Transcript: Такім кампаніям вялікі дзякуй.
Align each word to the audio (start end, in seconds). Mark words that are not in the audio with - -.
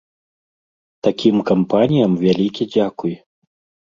Такім 1.07 1.35
кампаніям 1.49 2.11
вялікі 2.25 2.71
дзякуй. 2.73 3.13